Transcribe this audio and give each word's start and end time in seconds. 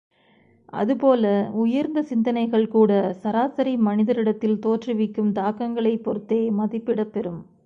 அதுபோல, 0.73 1.25
உயர்ந்த 1.53 2.03
சிந்தனைகள் 2.03 2.67
கூட 2.67 2.91
சராசரி 3.13 3.77
மனிதரிடத்தில் 3.77 4.59
தோற்றுவிக்கும் 4.59 5.31
தாக்கங்களைப் 5.31 6.03
பொறுத்தே 6.03 6.49
மதிப்பிடப் 6.51 7.13
பெறும். 7.13 7.41